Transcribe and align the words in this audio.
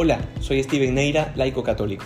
Hola, 0.00 0.20
soy 0.38 0.62
Steven 0.62 0.94
Neira, 0.94 1.32
laico 1.34 1.64
católico. 1.64 2.04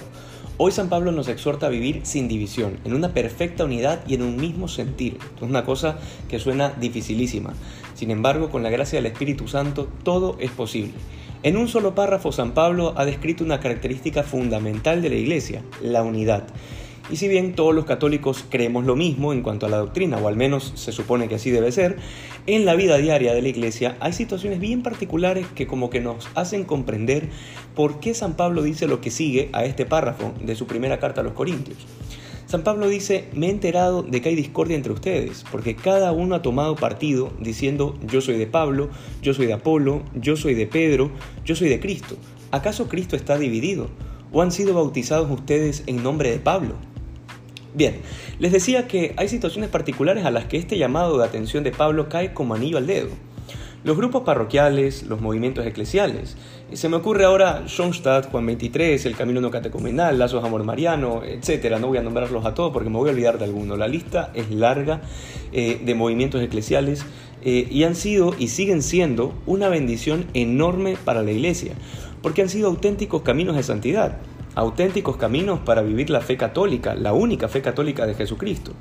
Hoy 0.57 0.73
San 0.73 0.89
Pablo 0.89 1.13
nos 1.13 1.29
exhorta 1.29 1.67
a 1.67 1.69
vivir 1.69 2.01
sin 2.05 2.27
división, 2.27 2.79
en 2.87 2.95
una 2.95 3.13
perfecta 3.13 3.67
unidad 3.67 4.01
y 4.09 4.15
en 4.15 4.23
un 4.23 4.37
mismo 4.37 4.67
sentir. 4.67 5.19
Es 5.37 5.43
una 5.43 5.67
cosa 5.67 5.99
que 6.27 6.39
suena 6.39 6.71
dificilísima. 6.71 7.53
Sin 7.93 8.11
embargo, 8.11 8.49
con 8.49 8.63
la 8.63 8.71
gracia 8.71 8.97
del 8.99 9.13
Espíritu 9.13 9.47
Santo, 9.47 9.91
todo 10.05 10.39
es 10.41 10.51
posible. 10.51 10.95
En 11.43 11.59
un 11.59 11.69
solo 11.69 11.95
párrafo, 11.95 12.33
San 12.33 12.53
Pablo 12.53 12.95
ha 12.97 13.05
descrito 13.05 13.45
una 13.45 13.61
característica 13.61 14.23
fundamental 14.23 15.03
de 15.03 15.11
la 15.11 15.17
Iglesia, 15.17 15.63
la 15.83 16.03
unidad. 16.03 16.45
Y 17.11 17.17
si 17.17 17.29
bien 17.29 17.55
todos 17.55 17.75
los 17.75 17.85
católicos 17.85 18.45
creemos 18.49 18.85
lo 18.85 18.97
mismo 18.97 19.33
en 19.33 19.43
cuanto 19.43 19.67
a 19.67 19.69
la 19.69 19.79
doctrina, 19.79 20.19
o 20.19 20.29
al 20.29 20.37
menos 20.37 20.73
se 20.77 20.93
supone 20.93 21.29
que 21.29 21.35
así 21.35 21.51
debe 21.51 21.73
ser, 21.73 21.97
en 22.47 22.65
la 22.65 22.75
vida 22.75 22.97
diaria 22.97 23.35
de 23.35 23.43
la 23.43 23.49
iglesia 23.49 23.97
hay 24.01 24.13
situaciones 24.13 24.61
bien 24.61 24.83
particulares 24.83 25.47
que 25.55 25.67
como 25.67 25.91
que 25.91 26.01
nos 26.01 26.29
hacen 26.35 26.65
comprender 26.65 27.29
por 27.75 28.01
qué 28.01 28.15
San 28.15 28.35
Pablo 28.35 28.63
dice 28.63 28.87
lo 28.87 29.01
que 29.01 29.11
sigue 29.11 29.51
a 29.53 29.65
este 29.65 29.85
párrafo 29.85 30.33
de 30.41 30.55
su 30.55 30.67
primera 30.67 30.99
carta 31.01 31.21
a 31.21 31.25
los 31.25 31.35
Corintios. 31.35 31.79
San 32.47 32.65
Pablo 32.65 32.89
dice, 32.89 33.29
me 33.33 33.47
he 33.47 33.51
enterado 33.51 34.03
de 34.03 34.21
que 34.21 34.29
hay 34.29 34.35
discordia 34.35 34.77
entre 34.77 34.93
ustedes, 34.93 35.43
porque 35.51 35.75
cada 35.75 36.13
uno 36.13 36.35
ha 36.35 36.43
tomado 36.43 36.77
partido 36.77 37.33
diciendo, 37.41 37.99
yo 38.07 38.21
soy 38.21 38.37
de 38.37 38.47
Pablo, 38.47 38.91
yo 39.23 39.33
soy 39.33 39.47
de 39.47 39.55
Apolo, 39.55 40.03
yo 40.15 40.37
soy 40.37 40.53
de 40.53 40.67
Pedro, 40.67 41.11
yo 41.47 41.57
soy 41.57 41.71
de 41.71 41.81
Cristo. 41.81 42.17
¿Acaso 42.51 42.89
Cristo 42.89 43.17
está 43.17 43.39
dividido? 43.39 43.89
¿O 44.33 44.43
han 44.43 44.53
sido 44.53 44.75
bautizados 44.75 45.31
ustedes 45.31 45.83
en 45.87 46.03
nombre 46.03 46.31
de 46.31 46.41
Pablo? 46.41 46.75
Bien, 47.75 48.03
les 48.39 48.53
decía 48.53 48.87
que 48.87 49.15
hay 49.17 49.29
situaciones 49.29 49.71
particulares 49.71 50.27
a 50.27 50.31
las 50.31 50.45
que 50.45 50.59
este 50.59 50.77
llamado 50.77 51.17
de 51.17 51.25
atención 51.25 51.65
de 51.65 51.73
Pablo 51.73 52.11
cae 52.11 52.35
como 52.35 52.55
anillo 52.55 52.77
al 52.77 52.87
dedo. 52.87 53.09
Los 53.83 53.97
grupos 53.97 54.23
parroquiales, 54.23 55.05
los 55.05 55.21
movimientos 55.21 55.67
eclesiales. 55.67 56.37
Se 56.73 56.89
me 56.89 56.97
ocurre 56.97 57.25
ahora 57.25 57.65
Schoenstatt, 57.67 58.31
Juan 58.31 58.47
23, 58.47 59.07
el 59.07 59.17
Camino 59.17 59.41
No 59.41 59.51
Catecumenal, 59.51 60.19
Lazos 60.19 60.45
Amor 60.45 60.63
Mariano, 60.65 61.23
etc. 61.25 61.79
No 61.81 61.89
voy 61.89 61.99
a 61.99 62.03
nombrarlos 62.03 62.45
a 62.45 62.55
todos 62.55 62.73
porque 62.73 62.91
me 62.91 62.99
voy 62.99 63.09
a 63.09 63.13
olvidar 63.13 63.39
de 63.39 63.45
alguno. 63.47 63.77
La 63.77 63.89
lista 63.89 64.31
es 64.35 64.51
larga 64.51 65.01
eh, 65.53 65.81
de 65.83 65.95
movimientos 65.95 66.43
eclesiales 66.43 67.05
eh, 67.43 67.67
y 67.71 67.83
han 67.85 67.97
sido 67.97 68.37
y 68.39 68.49
siguen 68.49 68.83
siendo 68.83 69.33
una 69.47 69.69
bendición 69.69 70.27
enorme 70.35 70.97
para 71.05 71.23
la 71.23 71.33
iglesia 71.33 71.73
porque 72.23 72.43
han 72.43 72.49
sido 72.49 72.69
auténticos 72.69 73.23
caminos 73.23 73.57
de 73.57 73.65
santidad 73.65 74.19
auténticos 74.55 75.17
caminos 75.17 75.61
para 75.61 75.83
vivir 75.83 76.11
la 76.11 76.21
fe 76.21 76.37
católica, 76.37 76.95
la 76.95 77.13
única 77.13 77.49
fe 77.49 77.63
católica 77.63 78.07
de 78.07 78.15
Jesucristo. 78.15 78.73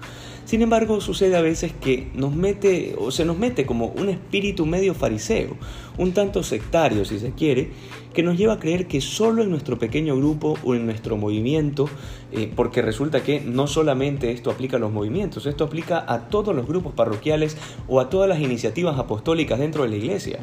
Sin 0.45 0.61
embargo, 0.61 0.99
sucede 1.01 1.35
a 1.37 1.41
veces 1.41 1.71
que 1.71 2.09
nos 2.13 2.35
mete 2.35 2.95
o 2.97 3.11
se 3.11 3.25
nos 3.25 3.37
mete 3.37 3.65
como 3.65 3.87
un 3.87 4.09
espíritu 4.09 4.65
medio 4.65 4.93
fariseo, 4.93 5.55
un 5.97 6.13
tanto 6.13 6.43
sectario 6.43 7.05
si 7.05 7.19
se 7.19 7.31
quiere, 7.31 7.71
que 8.13 8.23
nos 8.23 8.37
lleva 8.37 8.53
a 8.53 8.59
creer 8.59 8.87
que 8.87 8.99
solo 8.99 9.43
en 9.43 9.49
nuestro 9.49 9.79
pequeño 9.79 10.17
grupo 10.17 10.57
o 10.63 10.75
en 10.75 10.85
nuestro 10.85 11.15
movimiento, 11.15 11.87
eh, 12.31 12.51
porque 12.53 12.81
resulta 12.81 13.23
que 13.23 13.39
no 13.39 13.67
solamente 13.67 14.31
esto 14.31 14.51
aplica 14.51 14.77
a 14.77 14.79
los 14.79 14.91
movimientos, 14.91 15.45
esto 15.45 15.63
aplica 15.63 16.03
a 16.07 16.27
todos 16.27 16.53
los 16.55 16.67
grupos 16.67 16.93
parroquiales 16.93 17.55
o 17.87 17.99
a 17.99 18.09
todas 18.09 18.27
las 18.27 18.39
iniciativas 18.39 18.99
apostólicas 18.99 19.59
dentro 19.59 19.83
de 19.83 19.89
la 19.89 19.95
iglesia. 19.95 20.39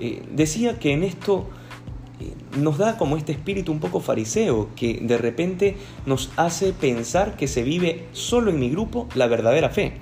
Eh, 0.00 0.22
decía 0.30 0.78
que 0.78 0.92
en 0.92 1.02
esto 1.04 1.46
nos 2.56 2.78
da 2.78 2.96
como 2.96 3.16
este 3.16 3.32
espíritu 3.32 3.72
un 3.72 3.80
poco 3.80 4.00
fariseo 4.00 4.68
que 4.76 5.00
de 5.02 5.18
repente 5.18 5.76
nos 6.06 6.30
hace 6.36 6.72
pensar 6.72 7.36
que 7.36 7.48
se 7.48 7.62
vive 7.62 8.06
solo 8.12 8.50
en 8.50 8.60
mi 8.60 8.70
grupo 8.70 9.08
la 9.14 9.26
verdadera 9.26 9.70
fe. 9.70 9.94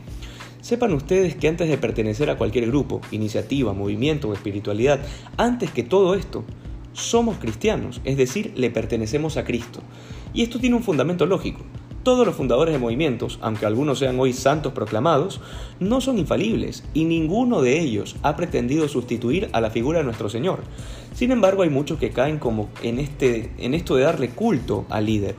Sepan 0.61 0.92
ustedes 0.92 1.34
que 1.34 1.48
antes 1.48 1.69
de 1.69 1.77
pertenecer 1.77 2.30
a 2.30 2.36
cualquier 2.36 2.67
grupo, 2.67 3.00
iniciativa, 3.11 3.73
movimiento 3.73 4.28
o 4.28 4.33
espiritualidad, 4.33 5.00
antes 5.36 5.70
que 5.73 5.83
todo 5.83 6.14
esto, 6.14 6.45
somos 6.92 7.39
cristianos, 7.39 8.00
es 8.05 8.17
decir, 8.17 8.53
le 8.55 8.70
pertenecemos 8.70 9.36
a 9.36 9.45
Cristo. 9.45 9.80
Y 10.34 10.42
esto 10.42 10.61
tiene 10.61 10.77
un 10.77 10.83
fundamento 10.83 11.27
lógico. 11.27 11.62
Todos 12.02 12.27
los 12.27 12.35
fundadores 12.35 12.74
de 12.74 12.80
movimientos, 12.80 13.39
aunque 13.42 13.64
algunos 13.64 14.01
sean 14.01 14.18
hoy 14.18 14.33
santos 14.33 14.73
proclamados, 14.73 15.40
no 15.79 16.01
son 16.01 16.18
infalibles 16.18 16.83
y 16.95 17.05
ninguno 17.05 17.63
de 17.63 17.79
ellos 17.79 18.17
ha 18.23 18.35
pretendido 18.35 18.89
sustituir 18.89 19.48
a 19.52 19.61
la 19.61 19.70
figura 19.70 19.98
de 19.98 20.05
nuestro 20.05 20.29
Señor. 20.29 20.64
Sin 21.14 21.30
embargo, 21.30 21.63
hay 21.63 21.70
muchos 21.70 22.01
que 22.01 22.11
caen 22.11 22.40
como 22.40 22.70
en, 22.83 22.98
este, 22.98 23.52
en 23.58 23.74
esto 23.74 23.95
de 23.95 24.02
darle 24.02 24.30
culto 24.30 24.85
al 24.90 25.07
líder. 25.07 25.36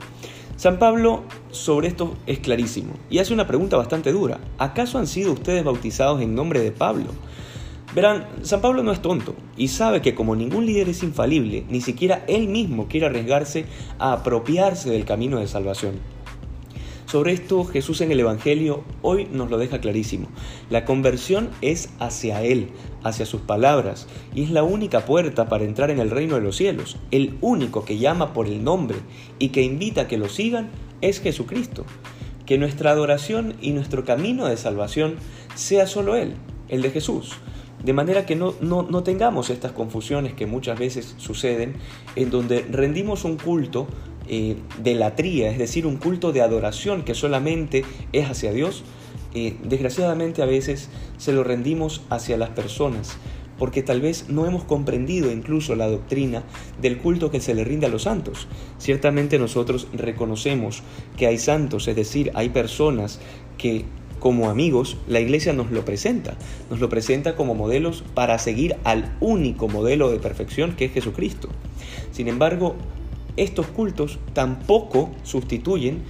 San 0.56 0.78
Pablo 0.78 1.24
sobre 1.50 1.88
esto 1.88 2.14
es 2.26 2.38
clarísimo 2.38 2.94
y 3.10 3.18
hace 3.18 3.34
una 3.34 3.46
pregunta 3.46 3.76
bastante 3.76 4.10
dura. 4.10 4.38
¿Acaso 4.56 4.98
han 4.98 5.06
sido 5.06 5.32
ustedes 5.32 5.64
bautizados 5.64 6.22
en 6.22 6.34
nombre 6.34 6.60
de 6.60 6.72
Pablo? 6.72 7.08
Verán, 7.94 8.26
San 8.40 8.62
Pablo 8.62 8.82
no 8.82 8.90
es 8.90 9.02
tonto 9.02 9.34
y 9.58 9.68
sabe 9.68 10.00
que 10.00 10.14
como 10.14 10.34
ningún 10.34 10.64
líder 10.64 10.88
es 10.88 11.02
infalible, 11.02 11.66
ni 11.68 11.82
siquiera 11.82 12.24
él 12.26 12.48
mismo 12.48 12.88
quiere 12.88 13.06
arriesgarse 13.06 13.66
a 13.98 14.14
apropiarse 14.14 14.88
del 14.88 15.04
camino 15.04 15.38
de 15.38 15.46
salvación. 15.46 16.13
Sobre 17.14 17.32
esto 17.32 17.64
Jesús 17.64 18.00
en 18.00 18.10
el 18.10 18.18
Evangelio 18.18 18.82
hoy 19.00 19.28
nos 19.30 19.48
lo 19.48 19.56
deja 19.56 19.80
clarísimo. 19.80 20.26
La 20.68 20.84
conversión 20.84 21.48
es 21.60 21.90
hacia 22.00 22.42
Él, 22.42 22.70
hacia 23.04 23.24
sus 23.24 23.40
palabras, 23.40 24.08
y 24.34 24.42
es 24.42 24.50
la 24.50 24.64
única 24.64 25.04
puerta 25.04 25.48
para 25.48 25.62
entrar 25.62 25.92
en 25.92 26.00
el 26.00 26.10
reino 26.10 26.34
de 26.34 26.40
los 26.40 26.56
cielos. 26.56 26.96
El 27.12 27.38
único 27.40 27.84
que 27.84 27.98
llama 27.98 28.32
por 28.32 28.48
el 28.48 28.64
nombre 28.64 28.96
y 29.38 29.50
que 29.50 29.62
invita 29.62 30.00
a 30.00 30.08
que 30.08 30.18
lo 30.18 30.28
sigan 30.28 30.70
es 31.02 31.20
Jesucristo. 31.20 31.84
Que 32.46 32.58
nuestra 32.58 32.90
adoración 32.90 33.54
y 33.60 33.70
nuestro 33.70 34.04
camino 34.04 34.46
de 34.46 34.56
salvación 34.56 35.14
sea 35.54 35.86
solo 35.86 36.16
Él, 36.16 36.34
el 36.68 36.82
de 36.82 36.90
Jesús. 36.90 37.36
De 37.84 37.92
manera 37.92 38.26
que 38.26 38.34
no, 38.34 38.54
no, 38.60 38.82
no, 38.82 39.04
tengamos 39.04 39.50
estas 39.50 39.70
confusiones 39.70 40.32
que 40.32 40.46
muchas 40.46 40.78
veces 40.78 41.14
suceden, 41.18 41.74
en 42.16 42.30
donde 42.30 42.62
rendimos 42.62 43.24
un 43.24 43.36
culto 43.36 43.86
eh, 44.28 44.56
es 44.84 45.58
decir, 45.58 45.86
un 45.86 45.96
culto 45.96 46.32
de 46.32 46.42
adoración 46.42 47.02
que 47.02 47.14
solamente 47.14 47.84
es 48.12 48.28
hacia 48.28 48.52
Dios, 48.52 48.84
eh, 49.34 49.56
desgraciadamente 49.64 50.42
a 50.42 50.46
veces 50.46 50.90
se 51.18 51.32
lo 51.32 51.44
rendimos 51.44 52.02
hacia 52.08 52.36
las 52.36 52.50
personas, 52.50 53.16
porque 53.58 53.82
tal 53.82 54.00
vez 54.00 54.28
no 54.28 54.46
hemos 54.46 54.64
comprendido 54.64 55.30
incluso 55.30 55.74
la 55.74 55.88
doctrina 55.88 56.44
del 56.80 56.98
culto 56.98 57.30
que 57.30 57.40
se 57.40 57.54
le 57.54 57.64
rinde 57.64 57.86
a 57.86 57.90
los 57.90 58.02
santos. 58.02 58.48
Ciertamente 58.78 59.38
nosotros 59.38 59.88
reconocemos 59.92 60.82
que 61.16 61.26
hay 61.26 61.38
santos, 61.38 61.88
es 61.88 61.96
decir, 61.96 62.30
hay 62.34 62.48
personas 62.48 63.20
que 63.58 63.84
como 64.24 64.48
amigos 64.48 64.96
la 65.06 65.20
iglesia 65.20 65.52
nos 65.52 65.70
lo 65.70 65.84
presenta, 65.84 66.34
nos 66.70 66.80
lo 66.80 66.88
presenta 66.88 67.36
como 67.36 67.54
modelos 67.54 68.04
para 68.14 68.38
seguir 68.38 68.76
al 68.84 69.14
único 69.20 69.68
modelo 69.68 70.10
de 70.10 70.18
perfección 70.18 70.76
que 70.76 70.86
es 70.86 70.92
Jesucristo. 70.92 71.50
Sin 72.10 72.28
embargo, 72.28 72.74
estos 73.36 73.66
cultos 73.66 74.18
tampoco 74.32 75.10
sustituyen 75.22 76.02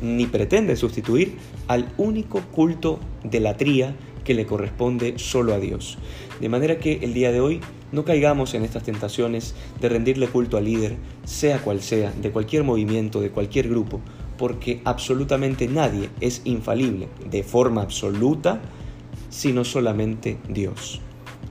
ni 0.00 0.26
pretenden 0.26 0.76
sustituir 0.76 1.36
al 1.68 1.92
único 1.96 2.40
culto 2.52 2.98
de 3.22 3.40
la 3.40 3.56
tría 3.56 3.94
que 4.24 4.34
le 4.34 4.46
corresponde 4.46 5.14
solo 5.18 5.54
a 5.54 5.58
Dios. 5.58 5.98
De 6.40 6.48
manera 6.48 6.78
que 6.78 6.98
el 7.02 7.14
día 7.14 7.32
de 7.32 7.40
hoy 7.40 7.60
no 7.92 8.04
caigamos 8.04 8.54
en 8.54 8.64
estas 8.64 8.82
tentaciones 8.84 9.54
de 9.80 9.88
rendirle 9.88 10.26
culto 10.28 10.56
al 10.56 10.64
líder, 10.64 10.96
sea 11.24 11.58
cual 11.58 11.82
sea, 11.82 12.12
de 12.12 12.30
cualquier 12.30 12.64
movimiento, 12.64 13.20
de 13.20 13.30
cualquier 13.30 13.68
grupo, 13.68 14.00
porque 14.38 14.80
absolutamente 14.84 15.68
nadie 15.68 16.08
es 16.20 16.42
infalible 16.44 17.08
de 17.30 17.42
forma 17.42 17.82
absoluta, 17.82 18.60
sino 19.30 19.64
solamente 19.64 20.38
Dios. 20.48 21.00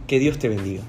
Que 0.08 0.20
Dios 0.20 0.40
te 0.40 0.50
bendiga. 0.50 0.84